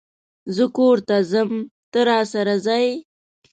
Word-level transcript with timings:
زه 0.55 0.65
کور 0.75 0.97
ته 1.07 1.15
ځم 1.31 1.49
ته، 1.91 1.99
راسره 2.09 2.55
ځئ؟ 2.65 2.87